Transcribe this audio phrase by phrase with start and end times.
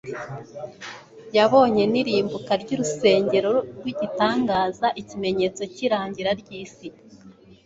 [1.37, 6.87] yabonye n'irimbuka ry'urusengero rw'igitangaza, ikimenyetso cy'irangira ry'isi.